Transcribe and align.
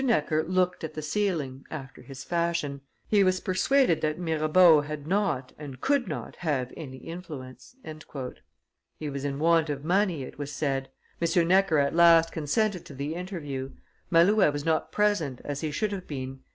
Necker 0.03 0.43
looked 0.43 0.83
at 0.83 0.95
the 0.95 1.03
ceiling 1.03 1.63
after 1.69 2.01
his 2.01 2.23
fashion; 2.23 2.81
he 3.07 3.23
was 3.23 3.39
persuaded 3.39 4.01
that 4.01 4.17
Mirabeau 4.17 4.81
had 4.81 5.05
not 5.05 5.53
and 5.59 5.79
could 5.79 6.07
not 6.07 6.37
have 6.37 6.73
any 6.75 6.97
influence." 6.97 7.75
He 8.97 9.11
was 9.11 9.23
in 9.23 9.37
want 9.37 9.69
of 9.69 9.85
money, 9.85 10.23
it 10.23 10.39
was 10.39 10.51
said. 10.51 10.89
M. 11.21 11.47
Necker 11.47 11.77
at 11.77 11.93
last 11.93 12.31
consented 12.31 12.83
to 12.87 12.95
the 12.95 13.13
interview. 13.13 13.73
Malouet 14.09 14.51
was 14.51 14.65
not 14.65 14.91
present 14.91 15.39
as 15.43 15.61
he 15.61 15.69
should 15.69 15.91
have 15.91 16.07
been. 16.07 16.39